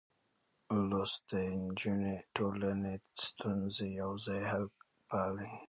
لوستې 0.89 1.41
نجونې 1.61 2.15
د 2.21 2.25
ټولنې 2.35 2.93
ستونزې 3.25 3.87
يوځای 4.01 4.41
حل 4.51 4.65
پالي. 5.09 5.51